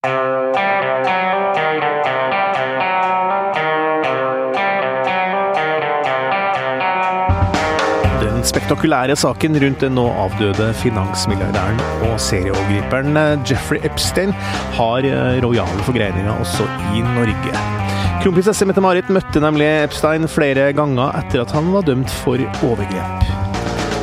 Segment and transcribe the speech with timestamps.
[0.00, 0.08] Den
[8.48, 13.12] spektakulære saken rundt den nå avdøde finansmilliardæren og serieovergriperen
[13.44, 14.32] Jeffrey Epstein
[14.78, 16.64] har eh, rojale forgreininger også
[16.96, 17.52] i Norge.
[18.24, 23.49] Kronprinsesse Mette-Marit møtte nemlig Epstein flere ganger etter at han var dømt for overgrep.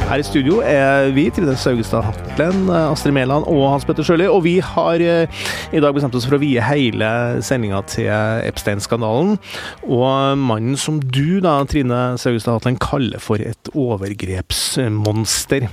[0.08, 4.30] Her i studio er vi, Trine Saugestad Hatlen, Astrid Mæland og Hans Petter Sjøli.
[4.32, 5.42] Og vi har eh,
[5.76, 7.10] i dag bestemt oss for å vie hele
[7.44, 8.08] sendinga til
[8.48, 9.36] Epstein-skandalen.
[9.84, 15.68] Og mannen som du, da, Trine Saugestad Hatlen, kaller for et overgrepsmonster.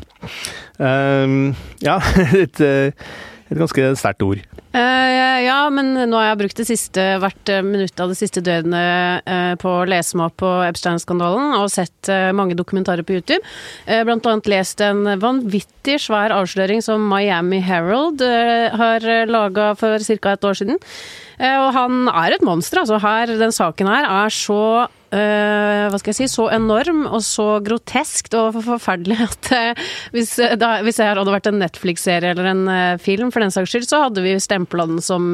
[0.82, 2.00] Um, ja,
[2.42, 2.58] et,
[3.50, 4.40] et ganske sterkt ord.
[4.74, 9.28] Uh, ja, men nå har jeg brukt det siste, hvert minutt av det siste døgnet
[9.28, 13.42] uh, på å lese meg opp på Epstein-skandalen, og sett uh, mange dokumentarer på YouTube.
[13.86, 20.32] blant annet lest en vanvittig svær avsløring som Miami Herald har laga for ca.
[20.32, 20.80] et år siden.
[21.38, 22.98] og han er et monster, altså.
[23.02, 27.60] Her, den saken her er så Uh, hva skal jeg si, så enorm og så
[27.62, 29.82] groteskt og forferdelig at uh,
[30.14, 33.70] hvis, da, hvis jeg hadde vært en Netflix-serie eller en uh, film, for den saks
[33.70, 35.30] skyld, så hadde vi stempla den som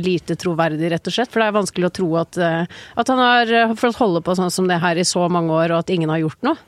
[0.00, 1.30] lite troverdig, rett og slett.
[1.30, 4.68] For det er vanskelig å tro at, at han har fått holde på sånn som
[4.70, 6.58] det her i så mange år, og at ingen har gjort noe.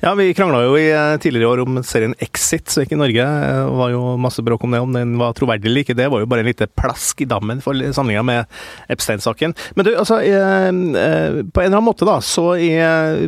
[0.00, 3.24] Ja, vi krangla jo i eh, tidligere år om serien Exit, som gikk i Norge.
[3.24, 5.96] Det var jo masse bråk om det, om den var troverdig eller ikke.
[5.98, 8.60] Det var jo bare en lite plask i dammen for sammenligna med
[8.92, 9.54] Epstein-saken.
[9.76, 12.50] Men du, altså eh, eh, På en eller annen måte, da, så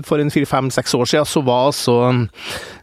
[0.07, 1.98] for en fire-fem-seks år siden, så var altså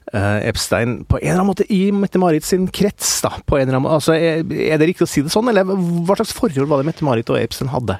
[0.10, 3.34] Epstein på en eller annen måte i Mette-Marit sin krets, da.
[3.46, 6.34] På en eller annen, altså, er, det riktig å si det sånn, eller hva slags
[6.38, 8.00] forhold var det Mette-Marit og Epstein hadde?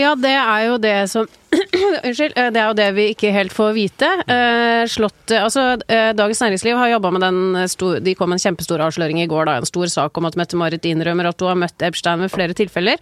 [0.00, 1.28] Ja, det er jo det som
[2.06, 2.36] Unnskyld.
[2.54, 4.08] Det er jo det vi ikke helt får vite.
[4.28, 8.44] Uh, slott, altså, uh, Dagens Næringsliv har jobba med den stor, De kom med en
[8.44, 11.60] kjempestor avsløring i går, da, en stor sak om at Mette-Marit innrømmer at hun har
[11.64, 13.00] møtt Epstein ved flere tilfeller.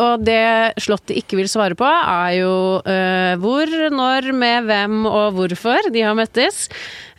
[0.00, 0.40] og det
[0.80, 2.54] Slottet ikke vil svare på, er jo
[3.42, 6.68] hvor, når, med hvem og hvorfor de har møttes.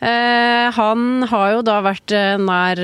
[0.02, 2.80] Eh, han har jo da vært eh, nær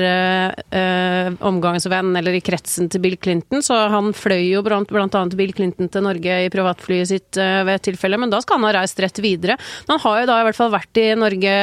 [1.43, 5.51] omgangsvenn, eller i kretsen til Bill Clinton, så han fløy jo blant, blant annet Bill
[5.55, 8.75] Clinton til Norge i privatflyet sitt uh, ved et tilfelle, men da skal han ha
[8.79, 9.57] reist rett videre.
[9.87, 11.55] Men han har jo da i hvert fall vært i Norge,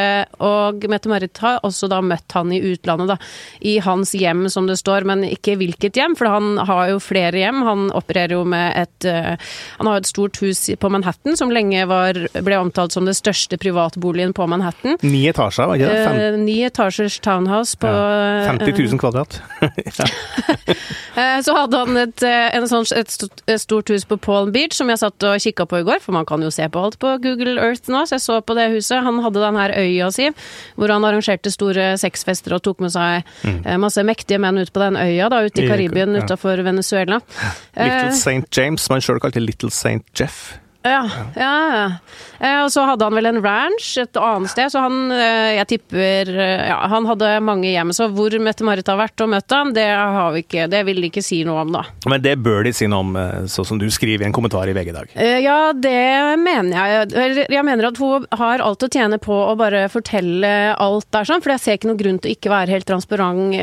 [0.46, 3.18] og Mette-Marit har også da møtt han i utlandet, da.
[3.66, 7.40] I hans hjem, som det står, men ikke hvilket hjem, for han har jo flere
[7.40, 7.62] hjem.
[7.66, 9.34] Han opererer jo med et uh,
[9.78, 13.16] Han har jo et stort hus på Manhattan, som lenge var, ble omtalt som det
[13.18, 14.98] største privatboligen på Manhattan.
[15.06, 16.04] Ni etasjer var ikke det?
[16.06, 16.20] Fem...
[16.20, 19.40] Eh, ni etasjers townhouse på ja, 50 000 kvadrat.
[21.16, 25.00] Eh, så hadde han et, eh, sånn, et, stort hus på Palm Beach som jeg
[25.00, 27.56] satt og kikka på i går, for man kan jo se på alt på Google
[27.62, 29.02] Earth nå, så jeg så på det huset.
[29.06, 30.28] Han hadde den her øya si,
[30.76, 33.64] hvor han arrangerte store sexfester og tok med seg mm.
[33.82, 36.24] masse mektige menn ut på den øya da, ute i Karibien ja.
[36.24, 37.20] utafor Venezuela.
[37.76, 38.46] Little St.
[38.56, 40.04] James, man sjøl kalte Little St.
[40.16, 40.56] Jeff.
[40.86, 41.02] Ja,
[41.34, 41.90] ja, ja.
[42.38, 45.68] Eh, og så hadde han vel en ranch et annet sted, så han eh, Jeg
[45.70, 47.92] tipper eh, Ja, han hadde mange hjem.
[47.96, 51.10] Så hvor Mette-Marit har vært og møtt ham, det har vi ikke Det vil de
[51.10, 51.84] ikke si noe om, da.
[52.08, 53.16] Men det bør de si noe om,
[53.50, 55.14] sånn som du skriver i en kommentar i VG i dag?
[55.42, 57.46] Ja, det mener jeg.
[57.52, 61.42] Jeg mener at hun har alt å tjene på å bare fortelle alt der, sånn.
[61.44, 63.56] For jeg ser ikke noen grunn til å ikke være helt transparent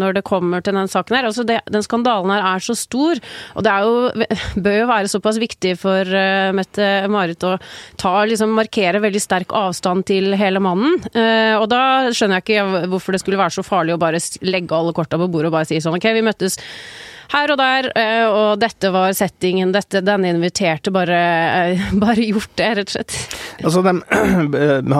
[0.00, 1.28] når det kommer til den saken her.
[1.30, 3.20] Altså, det, den skandalen her er så stor,
[3.54, 4.26] og det er jo,
[4.64, 7.54] bør jo være såpass viktig for for uh, Mette-Marit å
[8.00, 10.98] ta, liksom, markere veldig sterk avstand til hele mannen.
[11.14, 11.82] Uh, og da
[12.14, 15.30] skjønner jeg ikke hvorfor det skulle være så farlig å bare legge alle korta på
[15.30, 16.58] bordet og bare si sånn OK, vi møttes
[17.30, 19.72] her og der, eh, og dette var settingen.
[19.74, 21.20] Dette, den inviterte bare,
[21.70, 23.16] eh, bare gjort det, rett og slett.
[23.60, 23.94] Altså, de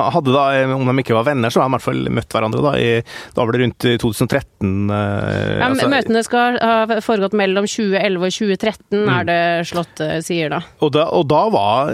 [0.17, 0.45] hadde da,
[0.77, 2.91] om de ikke var venner, så har de i hvert fall møtt hverandre da, i,
[3.37, 4.75] da var det rundt 2013.
[4.91, 9.13] Ja, altså, møtene skal ha foregått mellom 2011 og 2013, mm.
[9.15, 10.61] er det slott sier da.
[10.85, 11.93] Og da, og da var,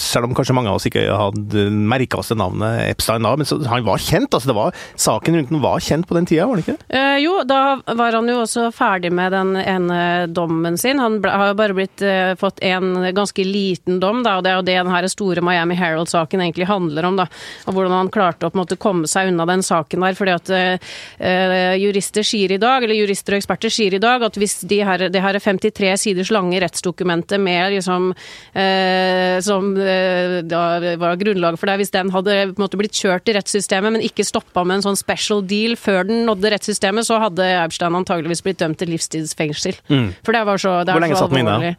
[0.00, 3.48] selv om kanskje mange av oss ikke hadde merka oss det navnet Epstein da, men
[3.48, 4.32] så, han var kjent.
[4.32, 6.78] altså det var, Saken rundt den var kjent på den tida, var det ikke?
[6.88, 7.62] Eh, jo, da
[7.98, 10.98] var han jo også ferdig med med den ene dommen sin.
[10.98, 14.58] Han har jo bare blitt, uh, fått en ganske liten dom, da, og det er
[14.58, 17.18] jo det den store Miami Herald-saken egentlig handler om.
[17.20, 17.28] da,
[17.66, 20.18] og Hvordan han klarte å på en måte komme seg unna den saken der.
[20.18, 24.38] fordi at uh, jurister sier i dag, eller jurister og eksperter sier i dag at
[24.38, 30.62] hvis de her, det her er 53 siders lange rettsdokumentet med liksom uh, som da
[31.00, 34.04] var grunnlaget for det, hvis den hadde på en måte blitt kjørt i rettssystemet, men
[34.04, 38.42] ikke stoppa med en sånn special deal før den nådde rettssystemet, så hadde Eibstein antageligvis
[38.44, 39.76] blitt dømt til livstid livstidsfengsel.
[40.24, 40.96] For det var så det Mm.
[40.96, 41.76] Hvor lenge satt den inne?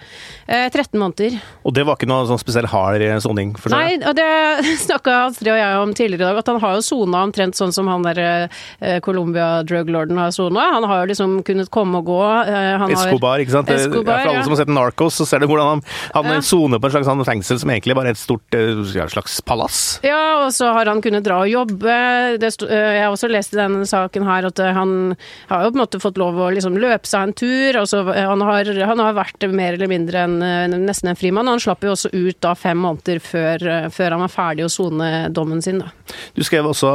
[0.48, 1.42] Eh, 13 måneder.
[1.66, 3.54] Og det var ikke noe sånn spesiell hard soning?
[3.58, 3.70] for?
[3.70, 4.28] Nei, og det
[4.88, 7.74] snakka Astrid og jeg om tidligere i dag, at han har jo sona omtrent sånn
[7.74, 8.50] som han der
[8.82, 10.72] eh, Colombia druglorden har sona.
[10.74, 12.20] Han har jo liksom kunnet komme og gå.
[12.48, 13.70] eh, Escobar, ikke sant?
[13.70, 15.84] Escobar, for alle som har sett Narcos, så ser du hvordan han
[16.14, 16.40] han Ja.
[16.40, 20.00] en på en slags fengsel som egentlig bare er et stort eh, ja, slags palass.
[20.04, 22.38] Ja, og så har han kunnet dra og jobbe.
[22.40, 25.16] Det eh, jeg har også lest i denne saken her at eh, han
[25.50, 27.80] har jo på en måte fått lov å liksom løpe seg en tur.
[27.80, 31.50] Altså, han, har, han har vært mer eller mindre en, eh, nesten en frimann.
[31.52, 34.72] Han slapp jo også ut da fem måneder før, eh, før han var ferdig å
[34.72, 35.81] sone dommen sin.
[35.84, 35.92] da.
[36.38, 36.92] Du skrev også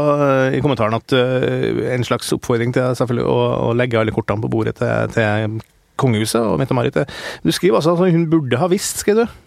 [0.54, 4.78] i kommentaren at en slags oppfordring til selvfølgelig å, å legge alle kortene på bordet
[4.80, 5.58] til, til
[5.98, 7.02] kongehuset og Mette-Marit.
[7.42, 9.38] Du skriver altså at hun burde ha visst, skrev du?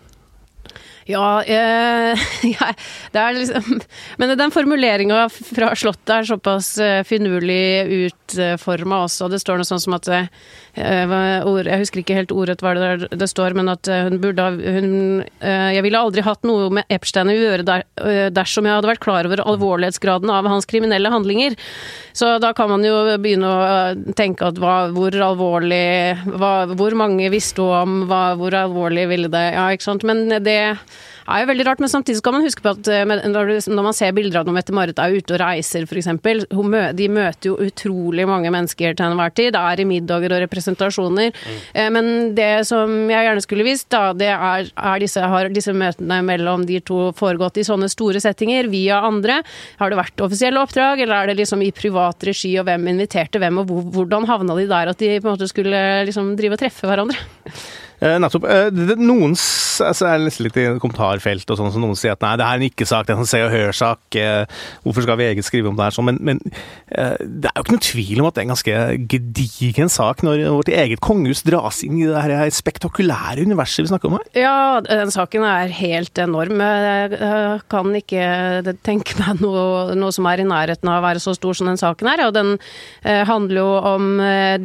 [1.10, 2.20] Ja, eh,
[3.14, 3.80] det er liksom
[4.22, 9.30] Men den formuleringa fra Slottet er såpass eh, finurlig utforma også.
[9.32, 10.28] Det står noe sånn som at eh,
[11.48, 14.48] ord, Jeg husker ikke helt ordrett hva det, det står, men at eh, hun burde
[14.62, 14.92] hun,
[15.42, 18.92] eh, Jeg ville aldri hatt noe med Epstein å gjøre der, eh, dersom jeg hadde
[18.92, 21.58] vært klar over alvorlighetsgraden av hans kriminelle handlinger.
[22.14, 25.82] Så da kan man jo begynne å eh, tenke at hva, hvor alvorlig
[26.38, 30.06] hva, Hvor mange visste om hva, Hvor alvorlig ville det Ja, ikke sant.
[30.08, 30.76] Men det
[31.32, 34.14] er jo veldig rart, men samtidig skal man huske på at eh, når, man ser
[34.16, 36.10] bilder av når Mette-Marit er ute og reiser, f.eks.
[36.98, 39.52] De møter jo utrolig mange mennesker til enhver tid.
[39.56, 41.32] Det er i middager og representasjoner.
[41.32, 41.98] Mm.
[41.98, 46.22] Men det som jeg gjerne skulle visst, da, det er, er disse, har disse møtene
[46.26, 49.42] mellom de to foregått i sånne store settinger via andre?
[49.82, 53.42] Har det vært offisielle oppdrag, eller er det liksom i privat regi, og hvem inviterte
[53.42, 56.66] hvem, og hvordan havna de der at de på en måte skulle liksom drive og
[56.66, 57.18] treffe hverandre?
[58.02, 58.48] Eh, nettopp.
[58.50, 62.34] Eh, noen altså, Jeg leser litt i kommentarfelt, og sånn, så noen sier at nei,
[62.40, 64.18] det er en ikke-sak, det er en Se og Hør-sak.
[64.18, 66.10] Eh, hvorfor skal VG skrive om det her sånn?
[66.10, 68.80] Men, men det er jo ikke noen tvil om at det er en ganske
[69.12, 74.10] gedigen sak når vårt eget kongehus dras inn i det her spektakulære universet vi snakker
[74.10, 74.26] om her.
[74.38, 76.62] Ja, den saken er helt enorm.
[76.62, 81.36] Jeg kan ikke tenke meg noe, noe som er i nærheten av å være så
[81.38, 82.26] stor som den saken er.
[82.28, 82.54] Og den
[83.06, 84.10] handler jo om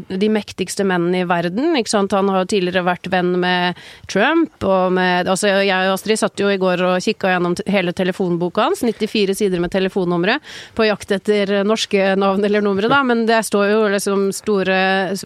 [0.09, 1.77] de mektigste mennene i verden.
[1.79, 2.17] Ikke sant?
[2.17, 3.81] Han har jo tidligere vært venn med
[4.11, 4.55] Trump.
[4.63, 8.69] Og med, altså jeg og Astrid satt jo i går og kikka gjennom hele telefonboka
[8.69, 8.85] hans.
[8.87, 10.39] 94 sider med telefonnumre
[10.77, 13.03] på jakt etter norske navn eller numre, da.
[13.07, 14.79] Men det står jo liksom store,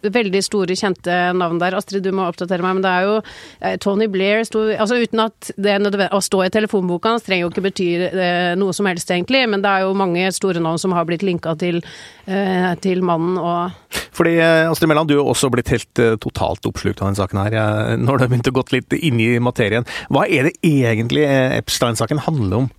[0.02, 1.76] veldig store, kjente navn der.
[1.78, 5.24] Astrid, du må oppdatere meg, men det er jo eh, Tony Blair sto, altså Uten
[5.24, 8.74] at det er nødvendig å stå i telefonboka hans trenger jo ikke bety eh, noe
[8.76, 9.44] som helst, egentlig.
[9.50, 11.80] Men det er jo mange store navn som har blitt linka til,
[12.26, 16.66] eh, til mannen og Fordi eh, Astrid Mæland, du er også blitt helt eh, totalt
[16.68, 19.32] oppslukt av denne saken her, eh, når du har begynt å gått litt inn i
[19.42, 19.86] materien.
[20.12, 21.26] Hva er det egentlig
[21.60, 22.70] Epstein-saken handler om?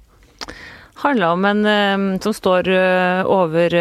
[1.01, 2.67] handler om en som står
[3.25, 3.73] over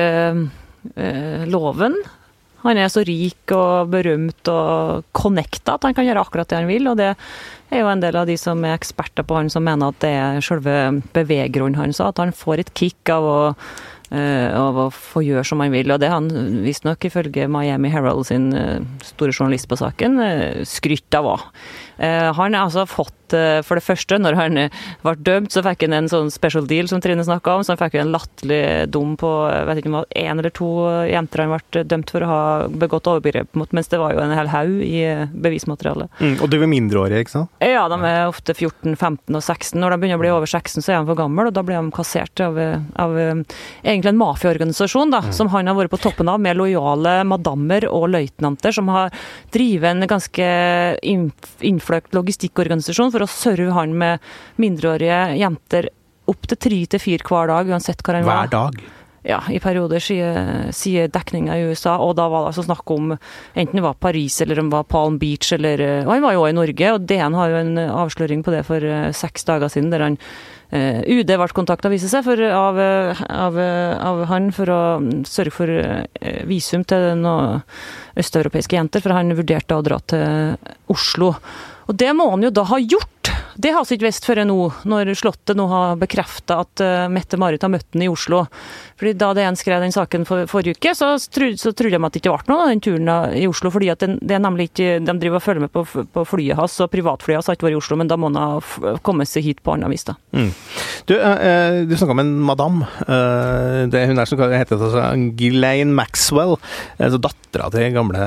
[1.53, 1.99] loven.
[2.63, 6.71] Han er så rik og berømt og connecta at han kan gjøre akkurat det han
[6.71, 6.89] vil.
[6.89, 9.93] Og det er jo en del av de som er eksperter på han som mener
[9.93, 10.77] at det er selve
[11.17, 12.01] beveggrunnen hans.
[12.05, 13.39] At han får et kick av å,
[14.11, 15.93] av å få gjøre som han vil.
[15.95, 16.29] Og det han
[16.65, 21.49] visstnok ifølge Miami Herald sin eh, store journalist på saken uh, skrytt av òg.
[22.01, 25.85] han har altså fått, eh, for det første, når han eh, ble dømt, så fikk
[25.85, 27.65] han en sånn special deal som Trine snakka om.
[27.65, 29.29] Så han fikk jo en latterlig dom på
[29.69, 30.71] vet ikke om det var én eller to
[31.11, 34.35] jenter han ble dømt for å ha begått overgrep mot, mens det var jo en
[34.35, 36.13] hel haug i eh, bevismaterialet.
[36.21, 37.53] Mm, og du er mindreårig, ikke sant?
[37.65, 39.77] Ja, de er ofte 14, 15 og 16.
[39.81, 41.79] Når de begynner å bli over 16, så er de for gamle, og da blir
[41.79, 42.59] de kassert av,
[43.05, 43.45] av eh,
[44.01, 48.09] egentlig en mafiaorganisasjon, da, som han har vært på toppen av, med lojale madammer og
[48.15, 49.13] løytnanter, som har
[49.53, 50.51] drevet en ganske
[51.05, 55.91] innfløkt logistikkorganisasjon for å serve han med mindreårige jenter
[56.31, 58.47] opptil tre til fire hver dag, uansett hvor han var.
[58.47, 58.83] Hver dag.
[59.23, 61.99] Ja, i perioder, sier, dekninga i USA.
[62.01, 64.89] Og da var det altså snakk om enten det var Paris eller om det var
[64.89, 67.59] Palm Beach eller eh, Og han var jo også i Norge, og DN har jo
[67.61, 70.17] en avsløring på det for eh, seks dager siden, der han
[70.73, 74.81] eh, UD ble kontakta, viser seg, for, av, eh, av, eh, av han for å
[75.05, 77.61] mm, sørge for eh, visum til noen
[78.21, 80.57] østeuropeiske jenter, for han vurderte å dra til
[80.91, 81.35] Oslo.
[81.91, 83.20] Og det må han jo da ha gjort!
[83.61, 84.57] Det har vi ikke visst før nå,
[84.89, 88.45] når Slottet nå har bekrefta at uh, Mette-Marit har møtt ham i Oslo.
[89.01, 92.15] Fordi Da DN skrev den saken for, forrige uke, så, trodde, så trodde de at
[92.15, 93.73] det ikke ble noe av den turen i Oslo.
[93.75, 96.57] fordi at den, det er nemlig ikke, De driver og følger med på, på flyet
[96.57, 99.29] hans, og privatflyet hans har ikke vært i Oslo, men da må han ha kommet
[99.29, 100.07] seg hit på annet vis.
[100.09, 100.17] da.
[100.37, 100.51] Mm.
[101.11, 102.83] Du, eh, eh, du snakka om en madam.
[103.05, 105.05] Eh, det hun er som heter altså,
[105.37, 106.57] Ghislaine Maxwell.
[107.01, 108.27] Altså Dattera til gamle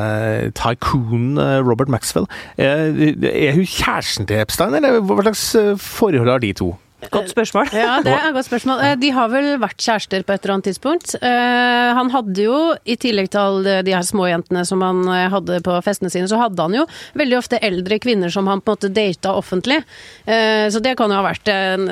[0.57, 2.27] tycoon eh, Robert Maxwell.
[2.57, 6.75] Eh, er hun kjæresten til Epstein, eller slags eh, forhold har de to?
[7.11, 7.69] Godt spørsmål.
[7.75, 8.81] Ja, det er et godt spørsmål.
[8.85, 11.15] Eh, De har vel vært kjærester på et eller annet tidspunkt.
[11.19, 15.59] Eh, Han hadde jo, i tillegg til alle de her småjentene som han eh, hadde
[15.65, 16.85] på festene sine, så hadde han jo
[17.19, 19.81] veldig ofte eldre kvinner som han på en måte data offentlig.
[20.25, 21.85] Så det kan jo ha vært en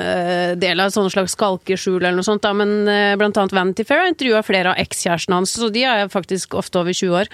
[0.58, 2.52] del av et sånt slags skalkeskjul eller noe sånt, da.
[2.56, 2.86] Men
[3.20, 6.80] blant annet Vanity Fair har intervjua flere av ekskjærestene hans, så de er faktisk ofte
[6.80, 7.30] over 20 år.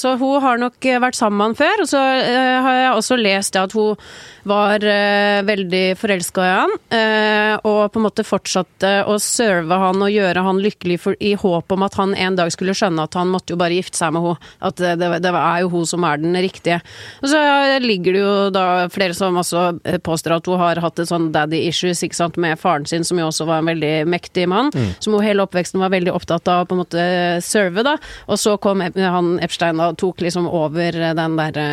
[0.00, 2.02] Så hun har nok vært sammen med han før, og så
[2.66, 3.96] har jeg også lest at hun
[4.48, 4.82] var
[5.48, 10.58] veldig forelska i han, og på en måte fortsatte å serve han og gjøre han
[10.60, 13.58] lykkelig for, i håp om at han en dag skulle skjønne at han måtte jo
[13.60, 14.50] bare gifte seg med henne.
[14.60, 16.80] At det, det, det er jo hun som er den riktige.
[17.22, 17.40] Og så
[17.80, 21.30] ligger det jo da flere som også eh, påstår at hun har hatt et sånn
[21.32, 24.72] daddy issues ikke sant, med faren sin, som jo også var en veldig mektig mann,
[25.00, 27.06] som hun hele oppveksten var veldig opptatt av å på en måte
[27.44, 27.96] serve, da.
[28.28, 31.66] Og så kom han Epstein og tok liksom over den derre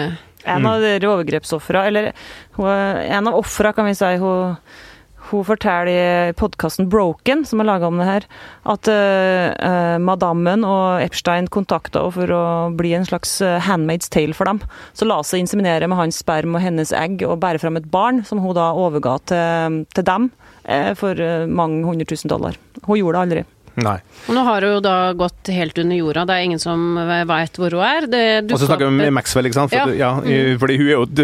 [0.49, 2.13] En av dere overgrepsofra, eller
[2.57, 4.55] en av ofra, kan vi si, hun,
[5.29, 8.27] hun forteller i podkasten Broken, som er laga om det her,
[8.73, 12.43] at eh, madammen og Epstein kontakta henne for å
[12.77, 14.61] bli en slags eh, handmaid's tale for dem.
[14.93, 18.23] Så la seg inseminere med hans sperm og hennes egg og bære fram et barn,
[18.27, 20.31] som hun da overga til, til dem
[20.99, 21.17] for
[21.49, 22.57] mange hundre tusen dollar.
[22.85, 23.43] Hun gjorde det aldri.
[23.79, 23.97] Nei.
[24.27, 26.97] Og nå har hun jo da gått helt under jorda, det er ingen som
[27.29, 28.07] veit hvor hun er.
[28.09, 29.73] Det Og så snakker vi med Maxwell, ikke sant?
[29.73, 30.11] For, ja.
[30.19, 30.57] Mm.
[30.61, 31.23] fordi hun er jo du,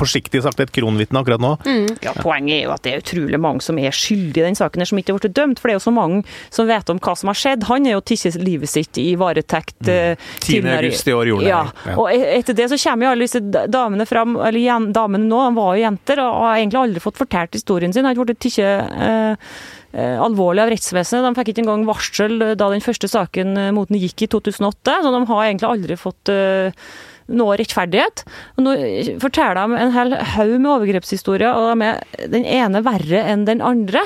[0.00, 1.54] forsiktig sagt et kronvitne akkurat nå.
[1.64, 1.86] Mm.
[2.04, 4.82] Ja, Poenget er jo at det er utrolig mange som er skyldige i den saken,
[4.82, 5.60] her, som ikke har blitt dømt.
[5.60, 6.22] For det er jo så mange
[6.54, 7.68] som vet om hva som har skjedd.
[7.70, 9.78] Han er jo tatt livet sitt i varetekt.
[9.84, 10.24] Mm.
[10.40, 10.64] 10.
[10.64, 10.70] Mm.
[10.78, 11.62] august i år gjorde han ja.
[11.64, 11.92] det.
[11.92, 11.96] Ja.
[12.00, 15.58] Og e- etter det så kommer jo alle disse damene fram, eller damene nå, de
[15.58, 18.04] var jo jenter, og har egentlig aldri fått fortalt historien sin.
[18.04, 19.40] Han Har ikke blitt tatt
[19.94, 21.26] alvorlig av rettsvesenet.
[21.26, 25.00] De fikk ikke engang varsel da den første saken eh, mot den gikk i 2008,
[25.04, 26.32] så de har egentlig aldri fått
[27.32, 28.24] noe rettferdighet.
[28.58, 28.74] Og nå
[29.22, 33.62] forteller de en hel haug med overgrepshistorier, og de er den ene verre enn den
[33.64, 34.02] andre.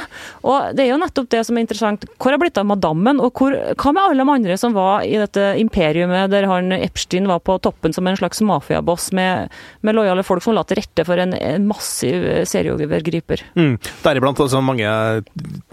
[0.46, 2.06] Og det er jo nettopp det som er interessant.
[2.18, 5.16] Hvor har blitt av madammen, og hvor, hva med alle de andre som var i
[5.20, 9.52] dette imperiumet der han Epstein var på toppen som en slags mafiaboss med,
[9.86, 13.44] med lojale folk som la til rette for en, en massiv serieovergriper?
[13.58, 13.76] Mm.
[14.04, 14.88] Deriblant altså mange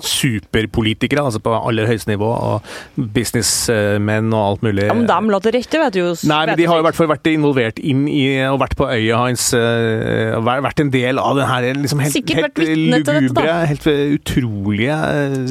[0.01, 4.87] superpolitikere, altså på aller høyeste nivå, og businessmenn og alt mulig.
[4.89, 6.11] Ja, men de la til rette, vet du jo.
[6.29, 8.89] Nei, men de har jo i hvert fall vært involvert inn i og vært på
[8.89, 9.51] øya hans.
[9.57, 14.99] eh, vært en del av den her liksom helt, helt lugubre, helt utrolige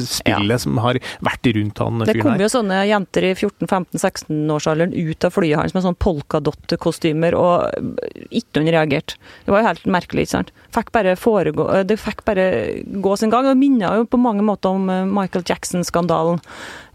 [0.05, 5.27] spillet spillet som har vært rundt han Det kom jo sånne jenter i 14-15-16-årsalderen ut
[5.27, 9.19] av flyet hans med sånn polkadott-kostymer, og ikke noen reagerte.
[9.45, 10.53] Det var jo helt merkelig, ikke sant.
[10.75, 12.47] Fikk bare foregå, det fikk bare
[12.83, 13.47] gå sin gang.
[13.49, 16.41] Det minner jo på mange måter om eh, Michael Jackson-skandalen.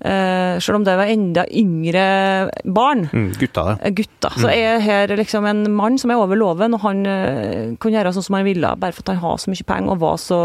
[0.01, 2.05] Eh, selv om det var enda yngre
[2.65, 3.07] barn.
[3.13, 3.95] Mm, gutta, det.
[4.01, 4.33] Gutta.
[4.41, 8.13] Så er her liksom en mann som er over loven, og han eh, kan gjøre
[8.17, 10.41] sånn som han ville, bare for at han har så mye penger og var så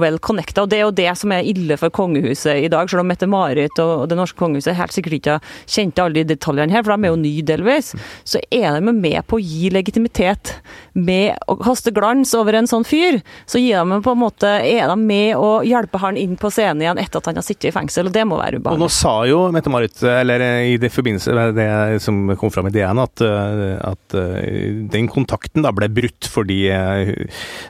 [0.00, 0.62] well connected.
[0.64, 3.80] Og det er jo det som er ille for kongehuset i dag, selv om Mette-Marit
[3.82, 7.14] og det norske kongehuset helt sikkert ikke kjente alle de detaljene her, for de er
[7.14, 7.92] jo nye delvis,
[8.26, 10.56] så er de med på å gi legitimitet
[10.96, 13.20] med å kaste glans over en sånn fyr.
[13.48, 16.84] Så gir de på en måte, er de med å hjelpe han inn på scenen
[16.84, 18.80] igjen etter at han har sittet i fengsel, og det må være ubehagelig.
[18.80, 22.70] Og nå sa jo Mette-Marit, eller eh, i det forbindelse med det som kom fram
[22.70, 27.12] i DN, at, eh, at eh, den kontakten da ble brutt fordi eh,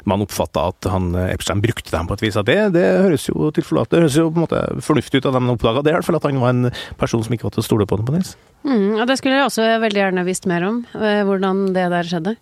[0.08, 2.38] man oppfatta at han eh, Epstein brukte dem på et vis.
[2.38, 5.52] At det, det høres jo tilforlatelig høres jo på en måte fornuftig ut av dem
[5.54, 7.68] oppdaga det, i hvert fall at han var en person som ikke var til å
[7.68, 7.96] stole på.
[8.06, 8.36] Nils.
[8.66, 12.10] Mm, og det skulle jeg også veldig gjerne visst mer om, eh, hvordan det der
[12.10, 12.36] skjedde.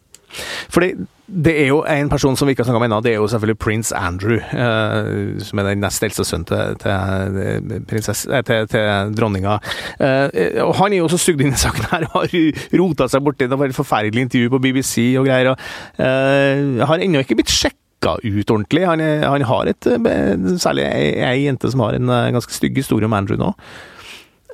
[0.75, 0.93] Fordi
[1.27, 3.29] det er jo en person som vi ikke har snakka om ennå, det er jo
[3.33, 4.37] selvfølgelig prins Andrew.
[4.39, 9.55] eh, som er den nest eldste sønnen til, til, prinsess- eh, til, til dronninga.
[9.99, 12.37] Eh, og han er jo også sugd inn i saken her og har
[12.81, 13.59] rota seg borti det.
[13.59, 15.55] var et forferdelig intervju på BBC og greier.
[15.55, 15.59] og
[15.99, 18.85] eh, Har ennå ikke blitt sjekka ut ordentlig.
[18.85, 23.09] Han, han har et eh, Særlig ei, jente som har en eh, ganske stygg historie
[23.09, 23.55] om Andrew nå.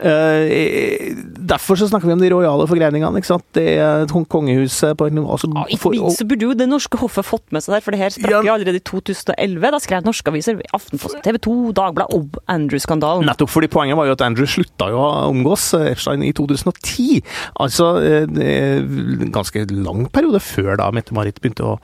[0.01, 1.13] Eh,
[1.51, 3.21] derfor så snakker vi om de rojale forgreiningene.
[3.21, 3.45] ikke sant?
[3.57, 7.25] Det er kongehuset på en som Ja, ikke minst så burde jo det norske hoffet
[7.27, 8.41] fått med seg der, for det her sprakk Ja.
[8.43, 9.71] jo allerede i 2011.
[9.71, 13.27] Da skrev norske aviser, Aftenposten, TV 2, Dagbladet om Andrew-skandalen.
[13.27, 17.21] Nettopp fordi poenget var jo at Andrew slutta jo å omgås eh, Epstein i 2010.
[17.61, 21.77] Altså eh, en ganske lang periode før da Mette-Marit begynte å,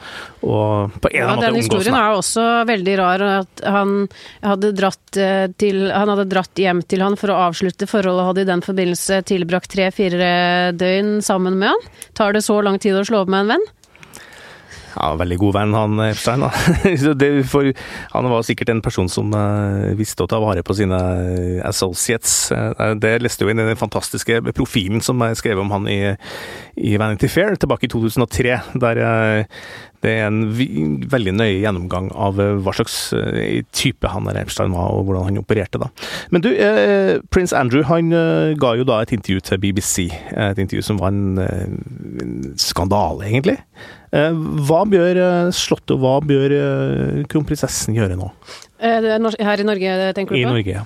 [0.46, 0.56] å
[1.00, 2.00] på en Ja, måte den omgås historien med.
[2.00, 3.26] er jo også veldig rar.
[3.42, 4.08] At han
[4.42, 8.22] hadde, dratt eh, til, han hadde dratt hjem til han for å avslutte forholdet, og
[8.30, 11.88] hadde i den forbindelse tilbrakt tre-fire døgn sammen med han.
[12.18, 13.66] Tar det så lang tid å slå opp med en venn?
[14.96, 16.44] Ja, veldig god venn, han Epstein.
[17.52, 17.68] for,
[18.14, 21.00] han var sikkert en person som eh, visste å ta vare på sine
[21.68, 22.36] associates.
[22.56, 26.00] Eh, det leste jo inn i den fantastiske profilen som jeg skrev om han i,
[26.80, 29.02] i Vanity Fair tilbake i 2003, der
[30.06, 32.96] det er en veldig nøye gjennomgang av hva slags
[33.76, 35.80] type han Epstein var, og hvordan han opererte.
[35.82, 35.90] da.
[36.30, 38.14] Men du, eh, prins Andrew han
[38.60, 43.58] ga jo da et intervju til BBC, et intervju som var en, en skandale, egentlig.
[44.12, 45.18] Hva bør
[45.52, 46.54] Slottet og hva bør
[47.28, 48.30] kronprinsessen gjøre nå?
[48.80, 50.42] Her i Norge, tenker du på?
[50.44, 50.84] I Norge, ja.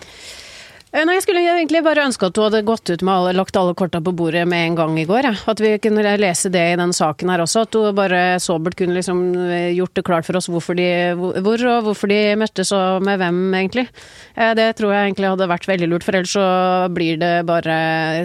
[0.91, 3.55] Eh, nei, Jeg skulle egentlig bare ønske at du hadde gått ut med alle, lagt
[3.59, 5.29] alle korta på bordet med en gang i går.
[5.29, 5.35] Ja.
[5.53, 7.63] At vi kunne lese det i den saken her også.
[7.63, 11.63] At du bare sobert kunne liksom eh, gjort det klart for oss hvorfor de, hvor
[11.71, 13.87] og hvorfor de møttes og med hvem, egentlig.
[14.35, 16.49] Eh, det tror jeg egentlig hadde vært veldig lurt, for ellers så
[16.91, 17.79] blir det bare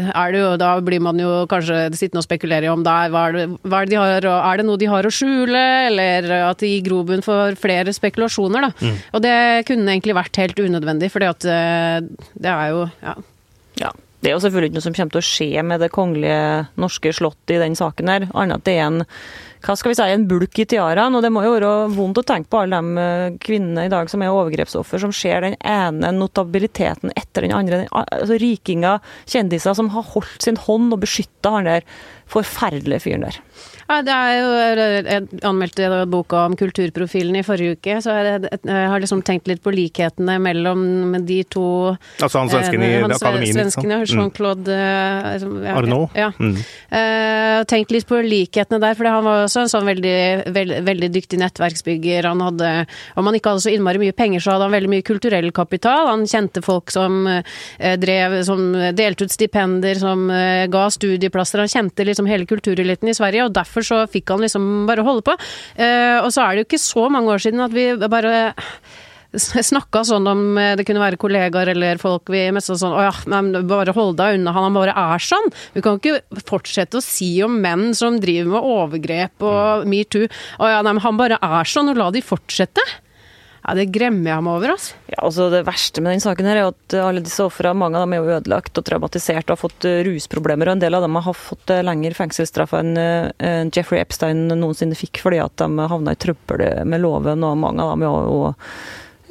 [0.10, 3.28] er det jo, Da blir man jo kanskje sittende og spekulere om det er, hva
[3.30, 5.64] er det, hva er det de har, og er det noe de har å skjule,
[5.92, 8.74] eller at det gir grobunn for flere spekulasjoner, da.
[8.82, 9.00] Mm.
[9.14, 9.38] Og det
[9.70, 13.16] kunne egentlig vært helt unødvendig, fordi at det er jo ja.
[13.82, 13.92] ja.
[14.22, 16.46] Det er jo selvfølgelig ikke noe som kommer til å skje med det kongelige
[16.82, 19.04] norske slottet i den saken her, annet at det er en
[19.66, 21.16] hva skal vi si, en bulk i tiaraen.
[21.18, 24.10] Og det må jo være vondt å tenke på alle de eh, kvinnene i dag
[24.12, 27.86] som er overgrepsoffer, som ser den ene notabiliteten etter den andre.
[27.94, 31.88] Altså Rikinger, kjendiser som har holdt sin hånd og beskytta han der
[32.32, 33.42] forferdelige fyren der.
[33.86, 34.54] Ja, det er jo,
[35.06, 39.62] jeg anmeldte boka om kulturprofilen i forrige uke, så jeg, jeg har liksom tenkt litt
[39.62, 43.60] på likhetene mellom de to Altså han svensken i han, akademien?
[43.60, 44.00] Svensken, ja.
[44.10, 45.60] Jean-Claude mm.
[45.68, 46.18] ja, Arnaud?
[46.18, 46.32] Ja.
[46.42, 46.56] Mm.
[46.90, 50.18] Uh, tenkt litt på likhetene der, for han var også en sånn veldig,
[50.56, 52.30] veld, veldig dyktig nettverksbygger.
[52.32, 52.72] Han hadde,
[53.14, 56.10] om han ikke hadde så innmari mye penger, så hadde han veldig mye kulturell kapital.
[56.10, 57.46] Han kjente folk som uh,
[58.02, 58.66] drev, som
[58.98, 61.62] delte ut stipender, som uh, ga studieplasser.
[61.68, 65.26] Han kjente liksom hele kultureliten i Sverige, og derfor så fikk han liksom bare holde
[65.28, 65.36] på.
[65.78, 68.38] Eh, og så er det jo ikke så mange år siden at vi bare
[69.36, 73.14] snakka sånn om eh, det kunne være kollegaer eller folk vi mest sånn Å ja,
[73.32, 75.50] men bare hold deg unna han, han bare er sånn.
[75.76, 80.72] Vi kan ikke fortsette å si om menn som driver med overgrep og metoo Å
[80.72, 82.84] ja, nei, men han bare er sånn, og la de fortsette.
[83.66, 84.74] Ja, Det gremmer jeg meg over.
[84.76, 84.94] altså.
[85.10, 88.06] Ja, altså Det verste med den saken her er at alle disse ofrene, mange av
[88.06, 90.68] dem er jo ødelagt og traumatisert og har fått eh, rusproblemer.
[90.68, 94.98] og En del av dem har fått eh, lengre fengselsstraff enn uh, Jeffrey Epstein noensinne
[94.98, 98.54] fikk fordi at de havna i trøbbel med loven, og mange av dem er jo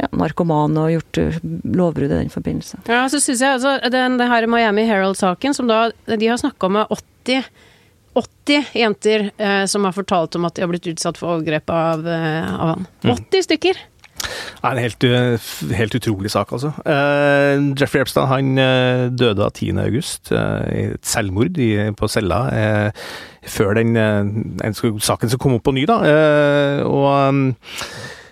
[0.01, 2.83] ja, narkomane og gjort lovbrudd i den forbindelse.
[2.91, 6.73] Ja, så synes jeg altså, den, den her Miami Herald-saken, som da de har snakka
[6.75, 7.47] med 80
[8.15, 12.07] 80 jenter eh, som har fortalt om at de har blitt utsatt for overgrep av,
[12.07, 12.87] eh, av han.
[13.03, 13.43] 80 mm.
[13.49, 13.81] stykker!
[14.25, 16.73] Det er en helt, eh, helt utrolig sak, altså.
[16.87, 19.77] Uh, Jeffrey Epstein han uh, døde av 10.
[19.83, 22.41] august uh, i et selvmord i, på cella.
[23.45, 23.93] før den
[25.05, 25.99] saken som kom opp på ny, da.
[26.89, 27.43] og um,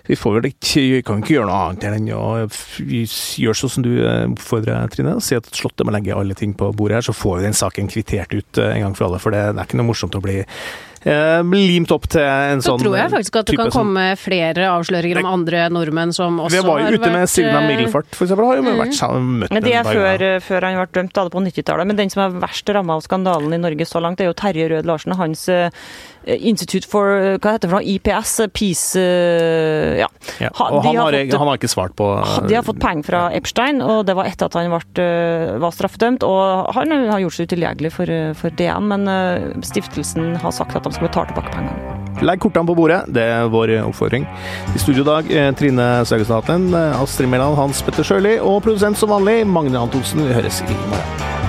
[0.07, 3.91] vi får vel ikke, kan ikke gjøre noe annet enn å gjøre sånn som du
[4.01, 5.13] oppfordrer, Trine.
[5.21, 7.91] Si at Slottet må legge alle ting på bordet her, så får vi den saken
[7.93, 9.21] kvittert ut en gang for alle.
[9.21, 12.73] For det, det er ikke noe morsomt å bli Eh, limt opp til en så
[12.73, 16.39] sånn Så tror jeg faktisk at det kan komme flere avsløringer om andre nordmenn som
[16.39, 18.47] også har vært Vi var jo ute med Silvina eh, Middelfart, for eksempel.
[18.47, 18.79] Har jo mm.
[18.79, 21.91] vært sammen, møtt Men Det er før, før, han ble dømt, da, på 90-tallet.
[21.91, 24.69] Men den som er verst ramma av skandalen i Norge så langt, er jo Terje
[24.71, 25.17] Rød Larsen.
[25.19, 25.67] Hans uh,
[26.23, 27.95] Institute for hva heter det for noe?
[27.95, 28.35] IPS?
[28.53, 28.99] Peace
[29.99, 30.07] Ja.
[30.39, 32.07] ja og han har, fått, han, har, ikke svart på
[32.47, 35.07] De har fått penger fra Epstein, og det var etter at han ble,
[35.63, 36.23] var straffedømt.
[36.27, 40.95] Og han har gjort seg utilgjengelig for, for DN, men stiftelsen har sagt at de
[40.95, 41.99] skal betale tilbake pengene.
[42.23, 44.27] Legg kortene på bordet, det er vår oppfordring.
[44.71, 48.97] I studio i dag eh, Trine Søgestaten, Hatlen, Astrid Mæland, Hans Petter Sjøli og produsent
[48.97, 50.27] som vanlig Magne Antonsen.
[50.27, 51.42] Vi høres i morgen.